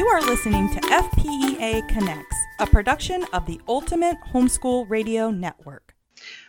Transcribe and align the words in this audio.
You 0.00 0.06
are 0.06 0.22
listening 0.22 0.70
to 0.70 0.80
FPEA 0.80 1.86
Connects, 1.88 2.36
a 2.58 2.66
production 2.66 3.22
of 3.34 3.44
the 3.44 3.60
Ultimate 3.68 4.16
Homeschool 4.32 4.88
Radio 4.88 5.30
Network. 5.30 5.94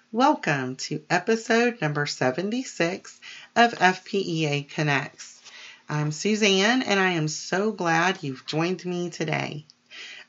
Welcome 0.09 0.77
to 0.77 1.03
episode 1.09 1.81
number 1.81 2.05
76 2.05 3.19
of 3.57 3.73
FPEA 3.73 4.69
Connects. 4.69 5.41
I'm 5.89 6.13
Suzanne, 6.13 6.81
and 6.81 6.97
I 6.97 7.09
am 7.09 7.27
so 7.27 7.73
glad 7.73 8.23
you've 8.23 8.45
joined 8.45 8.85
me 8.85 9.09
today. 9.09 9.65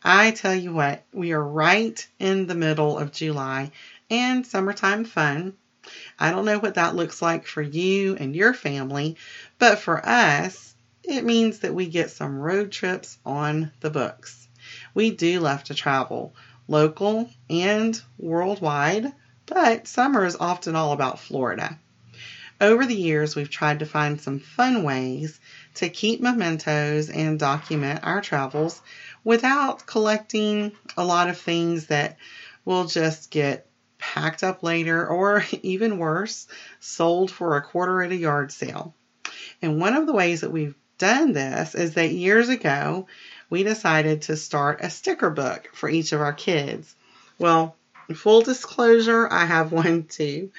I 0.03 0.33
tell 0.33 0.57
you 0.57 0.73
what, 0.75 1.05
we 1.13 1.31
are 1.31 1.45
right 1.45 2.05
in 2.19 2.49
the 2.49 2.57
middle 2.57 2.99
of 2.99 3.13
July 3.13 3.71
and 4.11 4.45
summertime 4.45 5.05
fun. 5.05 5.55
I 6.19 6.33
don't 6.33 6.45
know 6.45 6.59
what 6.59 6.75
that 6.75 6.97
looks 6.97 7.23
like 7.23 7.47
for 7.47 7.63
you 7.63 8.17
and 8.17 8.35
your 8.35 8.53
family, 8.53 9.17
but 9.61 9.79
for 9.79 10.05
us, 10.05 10.75
it 11.05 11.25
means 11.25 11.61
that 11.61 11.75
we 11.75 11.87
get 11.89 12.11
some 12.11 12.39
road 12.39 12.71
trips 12.71 13.19
on 13.27 13.73
the 13.81 13.91
books. 13.91 14.49
We 14.95 15.11
do 15.11 15.41
love 15.41 15.65
to 15.65 15.75
travel, 15.75 16.35
local 16.69 17.29
and 17.51 18.01
worldwide, 18.19 19.13
but 19.47 19.89
summer 19.89 20.25
is 20.25 20.37
often 20.37 20.77
all 20.77 20.93
about 20.93 21.19
Florida. 21.19 21.79
Over 22.61 22.87
the 22.87 22.95
years, 22.95 23.35
we've 23.35 23.51
tried 23.51 23.81
to 23.81 23.87
find 23.87 24.21
some 24.21 24.39
fun 24.39 24.85
ways 24.85 25.41
to 25.75 25.89
keep 25.89 26.21
mementos 26.21 27.11
and 27.11 27.39
document 27.39 28.01
our 28.05 28.21
travels 28.21 28.81
without 29.25 29.85
collecting 29.87 30.71
a 30.97 31.05
lot 31.05 31.29
of 31.29 31.39
things 31.39 31.87
that 31.87 32.19
will 32.65 32.85
just 32.85 33.31
get 33.31 33.67
packed 33.99 34.45
up 34.45 34.63
later 34.63 35.07
or 35.07 35.45
even 35.63 35.99
worse, 35.99 36.47
sold 36.79 37.33
for 37.33 37.57
a 37.57 37.63
quarter 37.63 38.03
at 38.03 38.13
a 38.13 38.17
yard 38.17 38.53
sale. 38.53 38.95
And 39.61 39.81
one 39.81 39.95
of 39.95 40.07
the 40.07 40.13
ways 40.13 40.43
that 40.43 40.53
we've 40.53 40.77
done 41.03 41.33
this 41.33 41.75
is 41.75 41.95
that 41.95 42.13
years 42.13 42.49
ago 42.49 43.09
we 43.51 43.65
decided 43.65 44.23
to 44.23 44.37
start 44.37 44.79
a 44.83 44.89
sticker 44.89 45.31
book 45.31 45.69
for 45.75 45.89
each 45.89 46.13
of 46.13 46.21
our 46.21 46.33
kids. 46.33 46.95
Well, 47.41 47.75
full 48.15 48.43
disclosure, 48.43 49.27
I 49.29 49.45
have 49.45 49.73
one 49.85 50.05
too. 50.05 50.53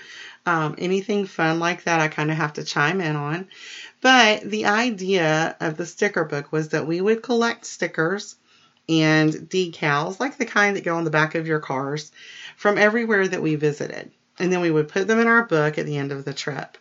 Um, 0.46 0.76
anything 0.78 1.28
fun 1.28 1.62
like 1.62 1.86
that, 1.86 2.02
I 2.02 2.10
kind 2.10 2.30
of 2.30 2.36
have 2.36 2.52
to 2.54 2.66
chime 2.66 3.00
in 3.00 3.16
on. 3.16 3.48
But 4.02 4.42
the 4.42 4.66
idea 4.66 5.56
of 5.62 5.78
the 5.78 5.86
sticker 5.86 6.26
book 6.26 6.52
was 6.52 6.70
that 6.70 6.86
we 6.86 7.00
would 7.00 7.24
collect 7.24 7.66
stickers 7.66 8.36
and 8.90 9.32
decals, 9.32 10.20
like 10.20 10.38
the 10.38 10.46
kind 10.46 10.76
that 10.76 10.84
go 10.84 10.98
on 10.98 11.06
the 11.06 11.10
back 11.10 11.36
of 11.36 11.48
your 11.48 11.62
cars, 11.62 12.12
from 12.58 12.78
everywhere 12.78 13.26
that 13.30 13.42
we 13.42 13.56
visited. 13.56 14.12
And 14.38 14.52
then 14.52 14.60
we 14.60 14.72
would 14.72 14.90
put 14.90 15.08
them 15.08 15.22
in 15.22 15.28
our 15.28 15.46
book 15.46 15.78
at 15.78 15.86
the 15.86 15.96
end 15.96 16.12
of 16.12 16.26
the 16.26 16.34
trip. 16.34 16.78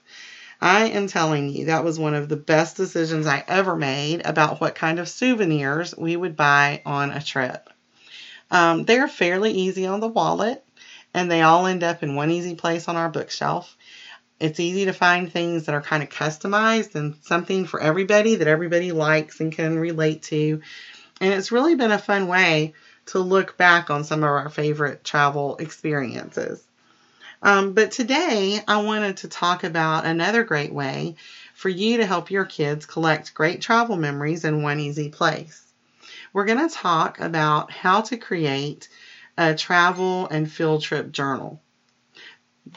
I 0.63 0.91
am 0.91 1.09
telling 1.09 1.49
you, 1.49 1.65
that 1.67 1.83
was 1.83 1.99
one 1.99 2.15
of 2.15 2.29
the 2.29 2.37
best 2.37 2.77
decisions 2.77 3.27
I 3.27 3.43
ever 3.49 3.75
made 3.75 4.25
about 4.25 4.61
what 4.61 4.77
kind 4.77 5.01
of 5.01 5.09
souvenirs 5.09 5.93
we 5.99 6.15
would 6.15 6.37
buy 6.37 6.83
on 6.87 7.11
a 7.11 7.21
trip. 7.21 7.69
Um, 8.49 8.85
they're 8.85 9.09
fairly 9.09 9.51
easy 9.51 9.87
on 9.87 9.99
the 9.99 10.07
wallet, 10.07 10.63
and 11.13 11.29
they 11.29 11.43
all 11.43 11.67
end 11.67 11.83
up 11.83 12.05
in 12.05 12.15
one 12.15 12.31
easy 12.31 12.55
place 12.55 12.87
on 12.87 12.95
our 12.95 13.09
bookshelf. 13.09 13.77
It's 14.39 14.61
easy 14.61 14.85
to 14.85 14.93
find 14.93 15.33
things 15.33 15.67
that 15.67 15.75
are 15.75 15.83
kind 15.83 16.01
of 16.01 16.11
customized 16.11 16.95
and 16.95 17.17
something 17.23 17.67
for 17.67 17.81
everybody 17.81 18.37
that 18.37 18.47
everybody 18.47 18.93
likes 18.93 19.41
and 19.41 19.51
can 19.51 19.81
relate 19.81 20.23
to. 20.25 20.61
And 21.21 21.35
it's 21.35 21.51
really 21.51 21.75
been 21.75 21.91
a 21.91 21.99
fun 21.99 22.29
way 22.29 22.75
to 23.07 23.19
look 23.19 23.57
back 23.57 23.91
on 23.91 24.05
some 24.05 24.21
of 24.21 24.29
our 24.29 24.49
favorite 24.49 25.03
travel 25.03 25.57
experiences. 25.57 26.63
Um, 27.43 27.73
but 27.73 27.91
today, 27.91 28.61
I 28.69 28.83
wanted 28.83 29.19
to 29.19 29.29
talk 29.29 29.65
about 29.65 30.07
another 30.07 30.45
great 30.45 30.73
way 30.73 31.17
for 31.55 31.69
you 31.69 31.97
to 31.97 32.07
help 32.07 32.31
your 32.31 32.45
kids 32.45 32.87
collect 32.87 33.35
great 33.35 33.61
travel 33.61 33.97
memories 33.97 34.45
in 34.45 34.63
one 34.63 34.79
easy 34.79 35.09
place. 35.09 35.61
We're 36.33 36.47
going 36.47 36.69
to 36.69 36.75
talk 36.75 37.21
about 37.21 37.71
how 37.73 38.03
to 38.03 38.17
create 38.17 38.89
a 39.37 39.55
travel 39.55 40.29
and 40.29 40.51
field 40.51 40.83
trip 40.83 41.11
journal. 41.11 41.61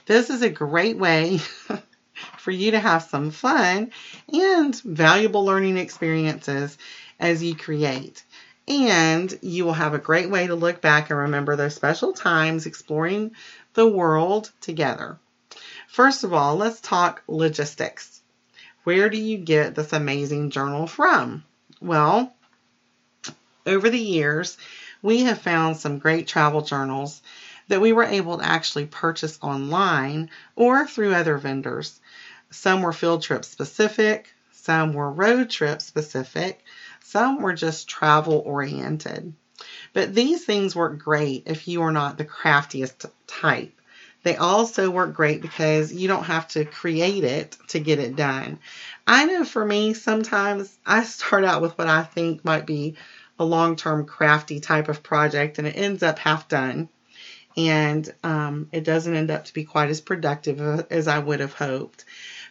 This 0.08 0.30
is 0.32 0.42
a 0.42 0.50
great 0.50 0.98
way 0.98 1.40
for 2.38 2.52
you 2.52 2.72
to 2.72 2.80
have 2.80 3.04
some 3.04 3.30
fun 3.32 3.92
and 4.34 4.76
valuable 4.82 5.46
learning 5.46 5.78
experiences 5.78 6.78
as 7.20 7.44
you 7.44 7.56
create. 7.56 8.24
And 8.68 9.38
you 9.42 9.64
will 9.66 9.74
have 9.74 9.94
a 9.94 10.00
great 10.00 10.30
way 10.30 10.48
to 10.48 10.56
look 10.56 10.82
back 10.82 11.10
and 11.10 11.20
remember 11.20 11.56
those 11.56 11.76
special 11.76 12.14
times 12.14 12.66
exploring 12.66 13.36
the 13.74 13.88
world 13.88 14.52
together. 14.62 15.20
First 15.88 16.24
of 16.24 16.34
all, 16.34 16.56
let's 16.56 16.82
talk 16.82 17.22
logistics. 17.28 18.22
Where 18.84 19.10
do 19.10 19.18
you 19.18 19.38
get 19.38 19.76
this 19.76 19.94
amazing 19.94 20.50
journal 20.50 20.88
from? 20.88 21.44
Well, 21.80 22.34
over 23.66 23.90
the 23.90 24.00
years, 24.00 24.58
we 25.02 25.22
have 25.22 25.42
found 25.42 25.78
some 25.78 26.00
great 26.00 26.28
travel 26.28 26.62
journals 26.62 27.22
that 27.68 27.82
we 27.82 27.94
were 27.94 28.04
able 28.04 28.38
to 28.38 28.46
actually 28.46 28.86
purchase 28.86 29.40
online 29.42 30.30
or 30.56 30.88
through 30.88 31.14
other 31.14 31.38
vendors. 31.38 32.00
Some 32.52 32.82
were 32.82 32.94
field 32.94 33.24
trip 33.24 33.46
specific, 33.46 34.34
some 34.52 34.94
were 34.94 35.12
road 35.12 35.50
trip 35.50 35.82
specific, 35.82 36.64
some 37.16 37.42
were 37.42 37.54
just 37.54 37.88
travel 37.88 38.44
oriented. 38.46 39.32
But 39.94 40.14
these 40.14 40.44
things 40.44 40.76
work 40.76 41.00
great 41.00 41.44
if 41.46 41.66
you 41.66 41.82
are 41.84 41.92
not 41.94 42.18
the 42.18 42.26
craftiest 42.26 43.06
type. 43.26 43.72
They 44.24 44.36
also 44.36 44.92
work 44.92 45.14
great 45.14 45.42
because 45.42 45.94
you 45.94 46.10
don't 46.10 46.26
have 46.26 46.50
to 46.50 46.66
create 46.66 47.24
it 47.24 47.56
to 47.70 47.80
get 47.80 48.00
it 48.00 48.18
done. 48.18 48.60
I 49.08 49.24
know 49.24 49.46
for 49.46 49.64
me, 49.64 49.94
sometimes 49.94 50.78
I 50.86 51.04
start 51.06 51.46
out 51.46 51.62
with 51.62 51.78
what 51.78 51.88
I 51.88 52.04
think 52.04 52.44
might 52.44 52.66
be 52.66 52.96
a 53.40 53.46
long 53.46 53.78
term 53.78 54.06
crafty 54.06 54.60
type 54.60 54.90
of 54.90 55.02
project 55.02 55.58
and 55.58 55.66
it 55.66 55.78
ends 55.78 56.04
up 56.04 56.20
half 56.20 56.50
done. 56.50 56.90
And 57.56 58.14
um, 58.26 58.68
it 58.74 58.84
doesn't 58.84 59.16
end 59.16 59.32
up 59.32 59.46
to 59.46 59.54
be 59.54 59.64
quite 59.64 59.90
as 59.90 60.02
productive 60.02 60.60
as 60.92 61.08
I 61.08 61.20
would 61.20 61.40
have 61.40 61.54
hoped. 61.54 62.04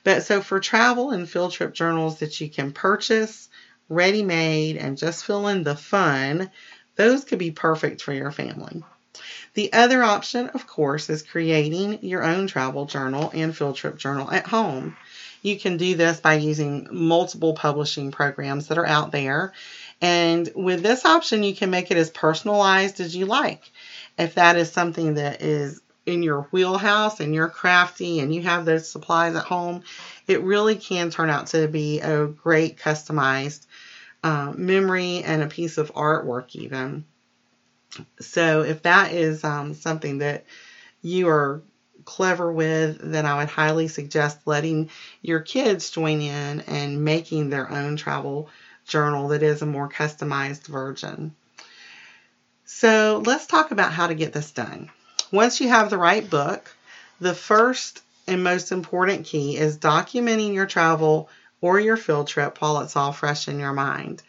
But 0.05 0.23
so 0.23 0.41
for 0.41 0.59
travel 0.59 1.11
and 1.11 1.29
field 1.29 1.53
trip 1.53 1.75
journals 1.75 2.21
that 2.21 2.41
you 2.41 2.49
can 2.49 2.73
purchase 2.73 3.51
ready 3.89 4.22
made 4.22 4.77
and 4.77 4.99
just 4.99 5.25
fill 5.25 5.49
in 5.49 5.62
the 5.62 5.77
fun, 5.77 6.50
those 6.97 7.25
could 7.25 7.39
be 7.39 7.50
perfect 7.50 8.03
for 8.03 8.12
your 8.12 8.31
family. 8.31 8.83
The 9.55 9.72
other 9.72 10.03
option, 10.03 10.49
of 10.49 10.67
course, 10.67 11.09
is 11.09 11.22
creating 11.22 12.00
your 12.03 12.25
own 12.25 12.47
travel 12.49 12.87
journal 12.87 13.31
and 13.33 13.56
field 13.56 13.77
trip 13.77 13.97
journal 13.97 14.31
at 14.31 14.47
home. 14.47 14.97
You 15.43 15.59
can 15.59 15.77
do 15.77 15.95
this 15.95 16.21
by 16.21 16.34
using 16.34 16.89
multiple 16.91 17.55
publishing 17.55 18.11
programs 18.11 18.69
that 18.69 18.78
are 18.78 18.87
out 18.87 19.12
there. 19.12 19.53
And 20.01 20.51
with 20.56 20.83
this 20.83 21.05
option, 21.05 21.45
you 21.45 21.55
can 21.55 21.71
make 21.71 21.91
it 21.91 21.97
as 21.97 22.11
personalized 22.11 23.01
as 23.01 23.15
you 23.15 23.27
like. 23.27 23.71
If 24.19 24.34
that 24.34 24.56
is 24.56 24.72
something 24.72 25.15
that 25.15 25.43
is 25.43 25.81
in 26.06 26.22
your 26.22 26.42
wheelhouse 26.50 27.20
and 27.20 27.34
you're 27.34 27.48
crafty 27.48 28.20
and 28.20 28.34
you 28.34 28.42
have 28.42 28.65
those 28.65 28.88
supplies 28.88 29.34
at 29.34 29.44
home, 29.44 29.82
it 30.26 30.42
really 30.42 30.76
can 30.76 31.10
turn 31.10 31.31
out 31.31 31.48
to 31.48 31.69
be 31.69 32.00
a 32.00 32.26
great 32.26 32.76
customized 32.76 33.66
uh, 34.22 34.53
memory 34.56 35.22
and 35.22 35.42
a 35.42 35.47
piece 35.47 35.78
of 35.78 35.92
artwork, 35.94 36.54
even. 36.54 37.04
So, 38.20 38.62
if 38.62 38.82
that 38.82 39.12
is 39.12 39.44
um, 39.44 39.75
something 39.75 40.19
that 40.19 40.44
you 41.03 41.28
are 41.28 41.62
clever 42.04 42.53
with, 42.53 42.98
then 43.00 43.25
I 43.25 43.36
would 43.38 43.48
highly 43.48 43.88
suggest 43.88 44.38
letting 44.47 44.88
your 45.22 45.41
kids 45.41 45.91
join 45.91 46.21
in 46.21 46.60
and 46.62 47.04
making 47.04 47.50
their 47.50 47.71
own 47.71 47.97
travel 47.97 48.48
journal 48.86 49.28
that 49.28 49.42
is 49.42 49.62
a 49.62 49.66
more 49.66 49.88
customized 49.88 50.66
version. 50.66 51.32
So, 52.65 53.22
let's 53.25 53.47
talk 53.47 53.71
about 53.71 53.92
how 53.92 54.06
to 54.06 54.15
get 54.15 54.32
this 54.32 54.50
done. 54.50 54.91
Once 55.34 55.61
you 55.61 55.69
have 55.69 55.91
the 55.91 55.99
right 55.99 56.31
book, 56.31 56.72
the 57.19 57.34
first 57.34 58.03
and 58.28 58.45
most 58.45 58.71
important 58.71 59.27
key 59.27 59.56
is 59.56 59.78
documenting 59.78 60.55
your 60.55 60.65
travel 60.65 61.28
or 61.61 61.81
your 61.81 61.97
field 61.97 62.28
trip 62.28 62.61
while 62.61 62.78
it's 62.78 62.95
all 62.95 63.11
fresh 63.11 63.48
in 63.48 63.59
your 63.59 63.72
mind. 63.72 64.22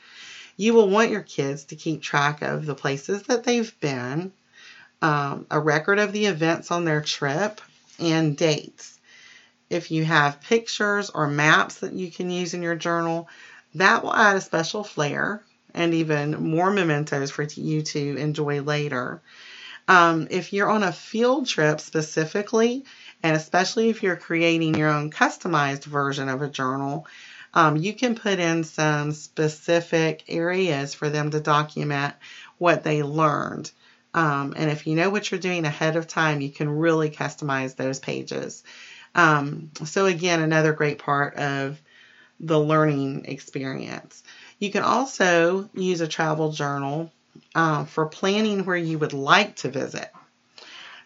You 0.58 0.74
will 0.74 0.90
want 0.90 1.12
your 1.12 1.22
kids 1.22 1.66
to 1.66 1.76
keep 1.76 2.02
track 2.02 2.42
of 2.42 2.66
the 2.66 2.74
places 2.74 3.22
that 3.28 3.44
they've 3.44 3.80
been, 3.80 4.32
um, 5.04 5.46
a 5.52 5.60
record 5.60 6.00
of 6.00 6.12
the 6.12 6.26
events 6.26 6.72
on 6.72 6.86
their 6.86 7.02
trip, 7.02 7.62
and 8.00 8.36
dates. 8.36 8.98
If 9.70 9.92
you 9.92 10.04
have 10.06 10.42
pictures 10.42 11.12
or 11.12 11.28
maps 11.28 11.82
that 11.82 11.94
you 11.94 12.10
can 12.10 12.32
use 12.32 12.56
in 12.56 12.64
your 12.64 12.76
journal, 12.76 13.30
that 13.76 14.02
will 14.02 14.16
add 14.16 14.38
a 14.38 14.42
special 14.42 14.84
flair 14.84 15.44
and 15.76 15.94
even 15.94 16.32
more 16.50 16.72
mementos 16.72 17.30
for 17.30 17.44
you 17.44 17.84
to 17.84 18.18
enjoy 18.18 18.64
later. 18.64 19.22
Um, 19.88 20.28
if 20.32 20.52
you're 20.52 20.70
on 20.70 20.84
a 20.84 20.92
field 20.92 21.48
trip 21.48 21.80
specifically, 21.80 22.86
and 23.22 23.36
especially 23.36 23.90
if 23.90 24.02
you're 24.02 24.16
creating 24.16 24.76
your 24.76 24.90
own 24.90 25.12
customized 25.12 25.86
version 25.86 26.30
of 26.30 26.42
a 26.42 26.50
journal, 26.50 27.08
um, 27.54 27.78
you 27.78 27.94
can 27.94 28.16
put 28.16 28.40
in 28.40 28.64
some 28.64 29.12
specific 29.12 30.24
areas 30.28 30.94
for 30.94 31.10
them 31.10 31.32
to 31.32 31.40
document 31.40 32.16
what 32.58 32.84
they 32.84 33.04
learned. 33.04 33.72
Um, 34.14 34.54
and 34.56 34.72
if 34.72 34.88
you 34.88 34.96
know 34.96 35.10
what 35.10 35.30
you're 35.30 35.40
doing 35.40 35.66
ahead 35.66 35.96
of 35.96 36.08
time, 36.08 36.42
you 36.42 36.50
can 36.50 36.70
really 36.70 37.10
customize 37.10 37.76
those 37.76 38.00
pages. 38.00 38.64
Um, 39.14 39.72
so, 39.86 40.06
again, 40.06 40.42
another 40.42 40.74
great 40.74 41.00
part 41.00 41.36
of 41.36 41.82
the 42.40 42.60
learning 42.60 43.26
experience. 43.26 44.24
You 44.60 44.72
can 44.72 44.84
also 44.84 45.70
use 45.74 46.02
a 46.02 46.08
travel 46.08 46.52
journal 46.52 47.12
uh, 47.54 47.86
for 47.86 48.06
planning 48.06 48.66
where 48.66 48.78
you 48.78 49.00
would 49.00 49.14
like 49.14 49.56
to 49.58 49.70
visit. 49.70 50.12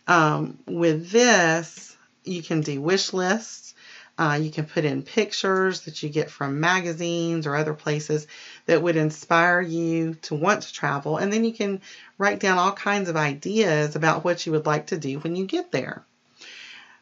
Um, 0.07 0.57
with 0.65 1.11
this, 1.11 1.95
you 2.23 2.41
can 2.41 2.61
do 2.61 2.81
wish 2.81 3.13
lists. 3.13 3.75
Uh, 4.17 4.37
you 4.41 4.51
can 4.51 4.65
put 4.65 4.83
in 4.83 5.01
pictures 5.01 5.81
that 5.81 6.03
you 6.03 6.09
get 6.09 6.29
from 6.29 6.59
magazines 6.59 7.47
or 7.47 7.55
other 7.55 7.73
places 7.73 8.27
that 8.65 8.81
would 8.81 8.97
inspire 8.97 9.61
you 9.61 10.15
to 10.15 10.35
want 10.35 10.63
to 10.63 10.73
travel. 10.73 11.15
And 11.17 11.31
then 11.31 11.45
you 11.45 11.53
can 11.53 11.79
write 12.17 12.41
down 12.41 12.57
all 12.57 12.73
kinds 12.73 13.07
of 13.07 13.15
ideas 13.15 13.95
about 13.95 14.25
what 14.25 14.45
you 14.45 14.51
would 14.51 14.65
like 14.65 14.87
to 14.87 14.97
do 14.97 15.19
when 15.19 15.37
you 15.37 15.45
get 15.45 15.71
there. 15.71 16.03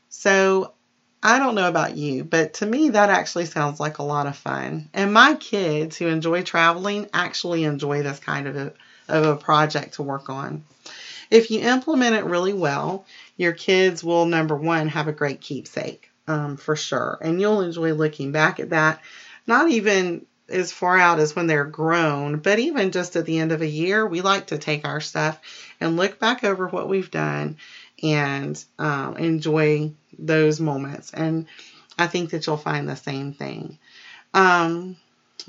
So 0.10 0.74
I 1.24 1.40
don't 1.40 1.56
know 1.56 1.68
about 1.68 1.98
you, 1.98 2.24
but 2.24 2.56
to 2.56 2.66
me, 2.66 2.90
that 2.90 3.10
actually 3.10 3.46
sounds 3.46 3.80
like 3.80 3.98
a 3.98 4.04
lot 4.04 4.28
of 4.28 4.38
fun. 4.38 4.90
And 4.94 5.12
my 5.12 5.34
kids 5.36 5.98
who 5.98 6.08
enjoy 6.08 6.44
traveling 6.44 7.10
actually 7.14 7.64
enjoy 7.64 8.04
this 8.04 8.20
kind 8.20 8.48
of 8.48 8.56
a, 8.56 8.74
of 9.08 9.26
a 9.26 9.36
project 9.36 9.96
to 9.96 10.04
work 10.04 10.30
on. 10.30 10.64
If 11.30 11.52
you 11.52 11.62
implement 11.62 12.16
it 12.16 12.26
really 12.26 12.54
well, 12.54 13.06
your 13.36 13.54
kids 13.54 14.04
will, 14.04 14.26
number 14.26 14.56
one, 14.56 14.88
have 14.90 15.08
a 15.08 15.14
great 15.14 15.42
keepsake 15.42 16.10
um, 16.28 16.58
for 16.58 16.76
sure. 16.76 17.18
And 17.22 17.42
you'll 17.42 17.62
enjoy 17.62 17.94
looking 17.94 18.32
back 18.32 18.60
at 18.60 18.70
that, 18.70 19.02
not 19.46 19.70
even 19.70 20.26
as 20.50 20.72
far 20.72 20.98
out 20.98 21.20
as 21.20 21.36
when 21.36 21.48
they're 21.48 21.66
grown, 21.66 22.38
but 22.38 22.60
even 22.60 22.92
just 22.92 23.16
at 23.16 23.26
the 23.26 23.38
end 23.40 23.52
of 23.52 23.62
a 23.62 23.68
year, 23.68 24.06
we 24.06 24.22
like 24.22 24.48
to 24.48 24.58
take 24.58 24.86
our 24.86 25.02
stuff 25.02 25.40
and 25.82 25.98
look 25.98 26.20
back 26.20 26.44
over 26.44 26.68
what 26.68 26.88
we've 26.88 27.12
done 27.12 27.58
and 28.02 28.64
um, 28.80 29.18
enjoy 29.18 29.92
those 30.18 30.60
moments. 30.60 31.14
And 31.14 31.48
I 31.98 32.08
think 32.08 32.30
that 32.30 32.48
you'll 32.48 32.58
find 32.58 32.88
the 32.88 32.96
same 32.96 33.34
thing. 33.34 33.78
Um, 34.34 34.96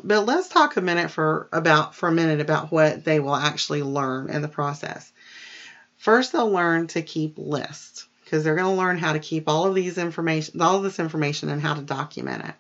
but 0.03 0.27
let's 0.27 0.49
talk 0.49 0.77
a 0.77 0.81
minute 0.81 1.11
for 1.11 1.49
about 1.53 1.95
for 1.95 2.09
a 2.09 2.13
minute 2.13 2.41
about 2.41 2.71
what 2.71 3.05
they 3.05 3.21
will 3.21 3.35
actually 3.35 3.83
learn 3.83 4.31
in 4.31 4.43
the 4.43 4.49
process. 4.49 5.13
First, 5.97 6.33
they'll 6.33 6.51
learn 6.51 6.87
to 6.89 7.03
keep 7.03 7.35
lists 7.37 8.07
because 8.25 8.45
they're 8.45 8.57
going 8.57 8.75
to 8.75 8.81
learn 8.81 8.99
how 8.99 9.15
to 9.15 9.19
keep 9.19 9.49
all 9.49 9.67
of 9.67 9.75
these 9.75 9.99
information, 9.99 10.61
all 10.61 10.77
of 10.77 10.83
this 10.83 10.99
information, 10.99 11.49
and 11.49 11.61
how 11.61 11.75
to 11.75 11.83
document 11.83 12.45
it. 12.45 12.55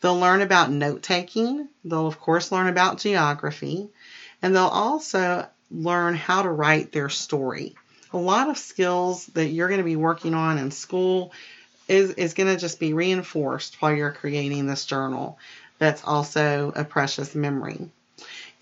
They'll 0.00 0.18
learn 0.18 0.42
about 0.42 0.70
note 0.70 1.02
taking. 1.02 1.68
They'll 1.84 2.06
of 2.06 2.20
course 2.20 2.52
learn 2.52 2.68
about 2.68 2.98
geography, 2.98 3.88
and 4.42 4.54
they'll 4.54 4.64
also 4.64 5.46
learn 5.70 6.14
how 6.14 6.42
to 6.42 6.50
write 6.50 6.92
their 6.92 7.08
story 7.08 7.74
a 8.12 8.18
lot 8.18 8.48
of 8.48 8.58
skills 8.58 9.26
that 9.28 9.48
you're 9.48 9.68
going 9.68 9.78
to 9.78 9.84
be 9.84 9.96
working 9.96 10.34
on 10.34 10.58
in 10.58 10.70
school 10.70 11.32
is, 11.88 12.10
is 12.12 12.34
going 12.34 12.52
to 12.52 12.60
just 12.60 12.80
be 12.80 12.92
reinforced 12.92 13.80
while 13.80 13.92
you're 13.92 14.12
creating 14.12 14.66
this 14.66 14.84
journal. 14.84 15.38
That's 15.78 16.02
also 16.04 16.72
a 16.74 16.84
precious 16.84 17.34
memory. 17.34 17.88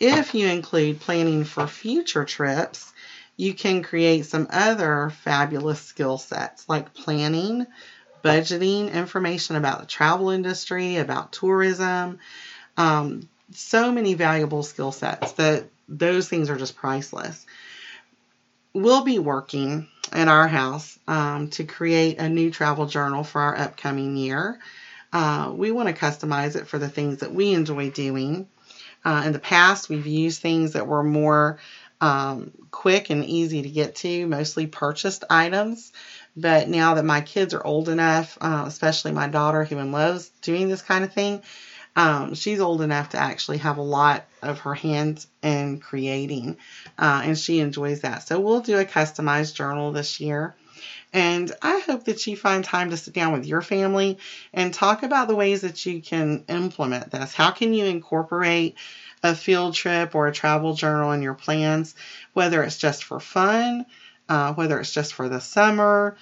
If 0.01 0.35
you 0.35 0.47
include 0.49 1.01
planning 1.01 1.45
for 1.45 1.67
future 1.67 2.25
trips, 2.25 2.93
you 3.37 3.55
can 3.55 3.83
create 3.83 4.27
some 4.27 4.47
other 4.51 5.11
fabulous 5.25 5.81
skill 5.81 6.19
sets 6.19 6.65
like 6.69 6.95
planning, 6.95 7.67
budgeting, 8.25 8.93
information 8.93 9.57
about 9.57 9.81
the 9.81 9.87
travel 9.87 10.31
industry, 10.31 10.97
about 10.97 11.33
tourism. 11.33 12.19
Um, 12.77 13.23
so 13.53 13.93
many 13.93 14.15
valuable 14.15 14.63
skill 14.63 14.93
sets 14.93 15.33
that 15.35 15.65
those 15.89 16.29
things 16.29 16.51
are 16.51 16.57
just 16.57 16.77
priceless 16.77 17.47
we'll 18.75 19.01
be 19.01 19.19
working 19.19 19.87
at 20.13 20.29
our 20.29 20.47
house 20.47 20.99
um, 21.09 21.49
to 21.49 21.65
create 21.65 22.19
a 22.19 22.29
new 22.29 22.51
travel 22.51 22.87
journal 22.87 23.25
for 23.25 23.41
our 23.41 23.57
upcoming 23.57 24.17
year. 24.17 24.57
Uh, 25.13 25.53
we 25.55 25.71
want 25.71 25.89
to 25.89 25.95
customize 25.95 26.57
it 26.57 26.67
for 26.67 26.79
the 26.79 26.89
things 26.89 27.19
that 27.19 27.33
we 27.33 27.53
enjoy 27.53 27.91
doing. 27.91 28.49
Uh, 29.05 29.23
in 29.27 29.33
the 29.33 29.39
past, 29.39 29.89
we've 29.89 30.07
used 30.07 30.43
things 30.43 30.73
that 30.73 30.87
were 30.87 31.05
more 31.05 31.59
um, 32.01 32.51
quick 32.71 33.11
and 33.11 33.25
easy 33.25 33.63
to 33.63 33.71
get 33.71 33.95
to, 33.97 34.27
mostly 34.27 34.67
purchased 34.67 35.25
items. 35.31 35.93
But 36.37 36.69
now 36.69 36.95
that 36.95 37.05
my 37.05 37.21
kids 37.21 37.55
are 37.55 37.65
old 37.65 37.89
enough, 37.89 38.37
uh, 38.41 38.65
especially 38.67 39.13
my 39.13 39.29
daughter 39.29 39.65
who 39.65 39.81
loves 39.83 40.29
doing 40.43 40.69
this 40.69 40.83
kind 40.83 41.05
of 41.05 41.13
thing, 41.13 41.43
um, 41.97 42.35
she's 42.35 42.61
old 42.61 42.83
enough 42.83 43.11
to 43.11 43.19
actually 43.19 43.59
have 43.59 43.79
a 43.79 43.83
lot 43.83 44.25
of 44.43 44.61
her 44.61 44.75
hands 44.75 45.27
in 45.43 45.81
creating, 45.81 46.59
uh, 46.99 47.23
and 47.25 47.39
she 47.39 47.59
enjoys 47.61 48.03
that. 48.03 48.23
So 48.23 48.39
we'll 48.39 48.61
do 48.61 48.79
a 48.79 48.85
customized 48.85 49.55
journal 49.55 49.91
this 49.93 50.21
year. 50.21 50.55
And 51.13 51.51
I 51.63 51.79
hope 51.87 52.05
that 52.05 52.27
you 52.27 52.37
find 52.37 52.63
time 52.63 52.91
to 52.91 52.97
sit 52.97 53.15
down 53.15 53.33
with 53.33 53.47
your 53.47 53.63
family 53.63 54.19
and 54.53 54.75
talk 54.75 55.03
about 55.03 55.29
the 55.29 55.35
ways 55.35 55.63
that 55.63 55.87
you 55.87 56.03
can 56.03 56.45
implement 56.49 57.11
this. 57.11 57.33
How 57.33 57.51
can 57.51 57.73
you 57.73 57.87
incorporate 57.87 58.77
a 59.23 59.35
field 59.35 59.75
trip 59.75 60.15
or 60.15 60.27
a 60.27 60.33
travel 60.33 60.75
journal 60.75 61.13
in 61.13 61.23
your 61.23 61.35
plans, 61.35 61.95
whether 62.35 62.63
it's 62.63 62.77
just 62.77 63.05
for 63.05 63.21
fun, 63.21 63.87
uh, 64.29 64.53
whether 64.53 64.79
it's 64.79 64.93
just 64.93 65.15
for 65.15 65.31
the 65.31 65.41
summer, 65.41 66.17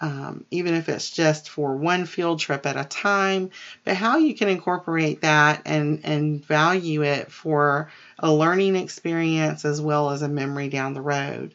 um, 0.00 0.44
even 0.50 0.74
if 0.74 0.88
it's 0.88 1.10
just 1.10 1.48
for 1.48 1.76
one 1.76 2.06
field 2.06 2.38
trip 2.38 2.66
at 2.66 2.76
a 2.76 2.84
time, 2.84 3.50
but 3.84 3.96
how 3.96 4.18
you 4.18 4.34
can 4.34 4.48
incorporate 4.48 5.22
that 5.22 5.62
and, 5.66 6.00
and 6.04 6.44
value 6.44 7.02
it 7.02 7.32
for 7.32 7.90
a 8.18 8.32
learning 8.32 8.76
experience 8.76 9.64
as 9.64 9.80
well 9.80 10.10
as 10.10 10.22
a 10.22 10.28
memory 10.28 10.68
down 10.68 10.94
the 10.94 11.00
road. 11.00 11.54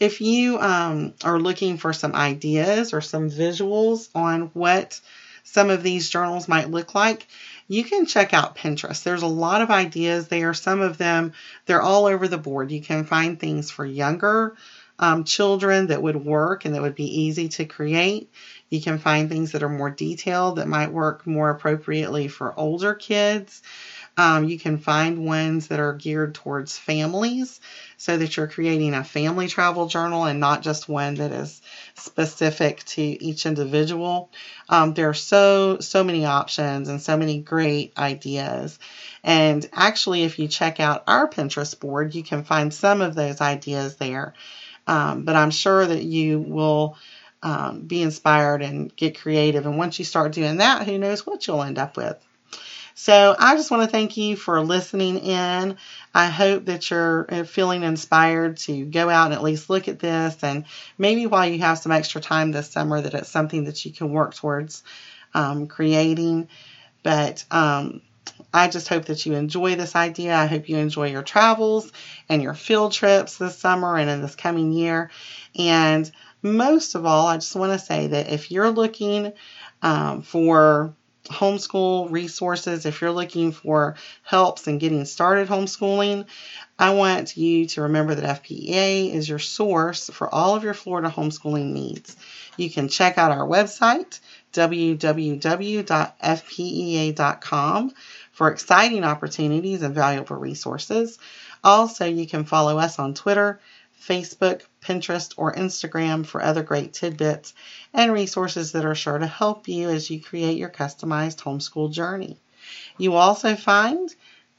If 0.00 0.20
you 0.20 0.58
um, 0.58 1.14
are 1.24 1.40
looking 1.40 1.76
for 1.76 1.92
some 1.92 2.14
ideas 2.14 2.92
or 2.92 3.00
some 3.00 3.30
visuals 3.30 4.08
on 4.14 4.50
what 4.54 5.00
some 5.44 5.70
of 5.70 5.82
these 5.82 6.10
journals 6.10 6.46
might 6.46 6.70
look 6.70 6.94
like, 6.94 7.26
you 7.68 7.84
can 7.84 8.06
check 8.06 8.32
out 8.32 8.56
Pinterest. 8.56 9.02
There's 9.02 9.22
a 9.22 9.26
lot 9.26 9.62
of 9.62 9.70
ideas 9.70 10.28
there. 10.28 10.54
Some 10.54 10.80
of 10.80 10.98
them, 10.98 11.32
they're 11.66 11.82
all 11.82 12.06
over 12.06 12.28
the 12.28 12.38
board. 12.38 12.70
You 12.70 12.80
can 12.80 13.04
find 13.04 13.38
things 13.38 13.70
for 13.70 13.84
younger 13.84 14.54
um, 14.98 15.24
children 15.24 15.88
that 15.88 16.02
would 16.02 16.16
work 16.24 16.64
and 16.64 16.74
that 16.74 16.82
would 16.82 16.94
be 16.94 17.22
easy 17.22 17.48
to 17.50 17.64
create. 17.64 18.30
You 18.70 18.80
can 18.80 18.98
find 18.98 19.28
things 19.28 19.52
that 19.52 19.62
are 19.62 19.68
more 19.68 19.90
detailed 19.90 20.56
that 20.56 20.68
might 20.68 20.92
work 20.92 21.26
more 21.26 21.50
appropriately 21.50 22.28
for 22.28 22.58
older 22.58 22.94
kids. 22.94 23.62
Um, 24.16 24.44
you 24.48 24.58
can 24.58 24.78
find 24.78 25.24
ones 25.24 25.68
that 25.68 25.78
are 25.80 25.94
geared 25.94 26.34
towards 26.34 26.76
families 26.76 27.60
so 27.96 28.16
that 28.18 28.36
you're 28.36 28.48
creating 28.48 28.94
a 28.94 29.04
family 29.04 29.48
travel 29.48 29.86
journal 29.86 30.24
and 30.24 30.40
not 30.40 30.62
just 30.62 30.88
one 30.88 31.14
that 31.14 31.30
is 31.30 31.62
specific 31.94 32.84
to 32.84 33.02
each 33.02 33.46
individual. 33.46 34.30
Um, 34.68 34.94
there 34.94 35.08
are 35.08 35.14
so, 35.14 35.78
so 35.80 36.02
many 36.02 36.24
options 36.26 36.88
and 36.88 37.00
so 37.00 37.16
many 37.16 37.38
great 37.40 37.92
ideas. 37.96 38.78
And 39.22 39.68
actually, 39.72 40.24
if 40.24 40.38
you 40.38 40.48
check 40.48 40.80
out 40.80 41.04
our 41.06 41.28
Pinterest 41.28 41.78
board, 41.78 42.14
you 42.14 42.24
can 42.24 42.42
find 42.42 42.74
some 42.74 43.00
of 43.00 43.14
those 43.14 43.40
ideas 43.40 43.96
there. 43.96 44.34
Um, 44.88 45.22
but 45.22 45.36
I'm 45.36 45.50
sure 45.50 45.86
that 45.86 46.02
you 46.02 46.40
will 46.40 46.96
um, 47.42 47.82
be 47.82 48.02
inspired 48.02 48.62
and 48.62 48.94
get 48.96 49.20
creative. 49.20 49.66
And 49.66 49.78
once 49.78 49.98
you 49.98 50.04
start 50.04 50.32
doing 50.32 50.56
that, 50.56 50.86
who 50.86 50.98
knows 50.98 51.26
what 51.26 51.46
you'll 51.46 51.62
end 51.62 51.78
up 51.78 51.96
with. 51.96 52.16
So 52.94 53.36
I 53.38 53.54
just 53.54 53.70
want 53.70 53.84
to 53.84 53.88
thank 53.88 54.16
you 54.16 54.34
for 54.34 54.60
listening 54.60 55.18
in. 55.18 55.76
I 56.12 56.26
hope 56.26 56.64
that 56.64 56.90
you're 56.90 57.26
uh, 57.28 57.44
feeling 57.44 57.84
inspired 57.84 58.56
to 58.58 58.84
go 58.86 59.08
out 59.08 59.26
and 59.26 59.34
at 59.34 59.42
least 59.44 59.70
look 59.70 59.86
at 59.86 60.00
this. 60.00 60.36
And 60.42 60.64
maybe 60.98 61.26
while 61.26 61.46
you 61.48 61.60
have 61.60 61.78
some 61.78 61.92
extra 61.92 62.20
time 62.20 62.50
this 62.50 62.70
summer, 62.70 63.00
that 63.00 63.14
it's 63.14 63.28
something 63.28 63.64
that 63.64 63.84
you 63.84 63.92
can 63.92 64.10
work 64.10 64.34
towards 64.34 64.82
um, 65.32 65.68
creating. 65.68 66.48
But 67.04 67.44
um, 67.52 68.02
I 68.52 68.68
just 68.68 68.88
hope 68.88 69.06
that 69.06 69.26
you 69.26 69.34
enjoy 69.34 69.76
this 69.76 69.94
idea. 69.94 70.34
I 70.36 70.46
hope 70.46 70.68
you 70.68 70.76
enjoy 70.76 71.10
your 71.10 71.22
travels 71.22 71.92
and 72.28 72.42
your 72.42 72.54
field 72.54 72.92
trips 72.92 73.36
this 73.36 73.58
summer 73.58 73.96
and 73.96 74.08
in 74.08 74.22
this 74.22 74.34
coming 74.36 74.72
year. 74.72 75.10
And 75.56 76.10
most 76.42 76.94
of 76.94 77.04
all, 77.04 77.26
I 77.26 77.36
just 77.36 77.56
want 77.56 77.72
to 77.72 77.84
say 77.84 78.08
that 78.08 78.30
if 78.30 78.50
you're 78.50 78.70
looking 78.70 79.32
um, 79.82 80.22
for 80.22 80.94
homeschool 81.28 82.10
resources, 82.10 82.86
if 82.86 83.00
you're 83.00 83.12
looking 83.12 83.52
for 83.52 83.96
helps 84.22 84.66
in 84.66 84.78
getting 84.78 85.04
started 85.04 85.48
homeschooling, 85.48 86.24
I 86.78 86.94
want 86.94 87.36
you 87.36 87.66
to 87.66 87.82
remember 87.82 88.14
that 88.14 88.42
FPEA 88.42 89.12
is 89.12 89.28
your 89.28 89.38
source 89.40 90.08
for 90.10 90.32
all 90.32 90.54
of 90.56 90.64
your 90.64 90.74
Florida 90.74 91.10
homeschooling 91.10 91.72
needs. 91.72 92.16
You 92.56 92.70
can 92.70 92.88
check 92.88 93.18
out 93.18 93.30
our 93.30 93.46
website, 93.46 94.20
www.fpea.com 94.52 95.12
for 98.38 98.52
exciting 98.52 99.02
opportunities 99.02 99.82
and 99.82 99.96
valuable 99.96 100.36
resources. 100.36 101.18
Also, 101.64 102.06
you 102.06 102.24
can 102.24 102.44
follow 102.44 102.78
us 102.78 103.00
on 103.00 103.12
Twitter, 103.12 103.58
Facebook, 104.00 104.62
Pinterest, 104.80 105.34
or 105.36 105.52
Instagram 105.56 106.24
for 106.24 106.40
other 106.40 106.62
great 106.62 106.92
tidbits 106.92 107.52
and 107.92 108.12
resources 108.12 108.70
that 108.70 108.84
are 108.84 108.94
sure 108.94 109.18
to 109.18 109.26
help 109.26 109.66
you 109.66 109.88
as 109.88 110.08
you 110.08 110.22
create 110.22 110.56
your 110.56 110.68
customized 110.68 111.42
homeschool 111.42 111.90
journey. 111.90 112.38
You 112.96 113.14
also 113.14 113.56
find 113.56 114.08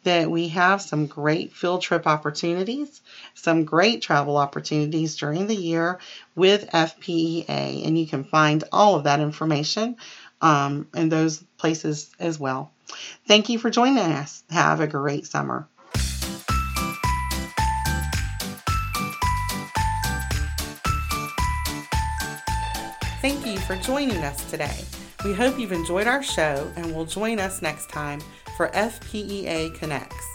that 0.04 0.30
we 0.30 0.50
have 0.50 0.82
some 0.82 1.08
great 1.08 1.54
field 1.54 1.82
trip 1.82 2.06
opportunities, 2.06 3.00
some 3.34 3.64
great 3.64 4.02
travel 4.02 4.36
opportunities 4.36 5.16
during 5.16 5.48
the 5.48 5.56
year 5.56 6.00
with 6.36 6.70
FPEA, 6.72 7.86
and 7.88 7.98
you 7.98 8.08
can 8.08 8.26
find 8.26 8.66
all 8.74 8.96
of 8.96 9.06
that 9.06 9.22
information 9.22 9.96
um, 10.42 10.88
in 10.96 11.10
those 11.10 11.44
places 11.58 12.10
as 12.20 12.40
well. 12.40 12.72
Thank 13.28 13.50
you 13.50 13.60
for 13.60 13.70
joining 13.70 14.00
us. 14.00 14.44
Have 14.50 14.80
a 14.80 14.88
great 14.88 15.26
summer. 15.26 15.68
Thank 23.22 23.46
you 23.46 23.58
for 23.60 23.76
joining 23.76 24.18
us 24.18 24.50
today. 24.50 24.84
We 25.26 25.34
hope 25.34 25.60
you've 25.60 25.74
enjoyed 25.74 26.08
our 26.08 26.24
show 26.24 26.72
and 26.78 26.96
will 26.96 27.06
join 27.06 27.40
us 27.40 27.62
next 27.62 27.90
time 27.90 28.22
for 28.56 28.70
FPEA 28.70 29.76
Connects. 29.76 30.26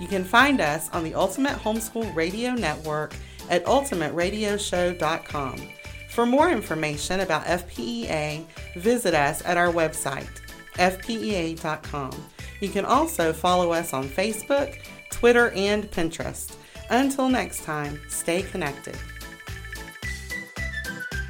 You 0.00 0.06
can 0.06 0.22
find 0.22 0.60
us 0.60 0.88
on 0.90 1.02
the 1.02 1.14
Ultimate 1.14 1.58
Homeschool 1.58 2.14
Radio 2.14 2.52
Network 2.52 3.16
at 3.50 3.64
ultimateradioshow.com. 3.64 5.77
For 6.18 6.26
more 6.26 6.50
information 6.50 7.20
about 7.20 7.44
FPEA, 7.44 8.44
visit 8.74 9.14
us 9.14 9.40
at 9.44 9.56
our 9.56 9.72
website, 9.72 10.42
fpea.com. 10.74 12.10
You 12.58 12.68
can 12.70 12.84
also 12.84 13.32
follow 13.32 13.70
us 13.70 13.92
on 13.92 14.08
Facebook, 14.08 14.80
Twitter, 15.12 15.52
and 15.52 15.88
Pinterest. 15.92 16.56
Until 16.90 17.28
next 17.28 17.62
time, 17.62 18.00
stay 18.08 18.42
connected. 18.42 18.96